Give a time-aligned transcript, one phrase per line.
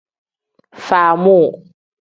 [0.85, 1.49] Faamuu.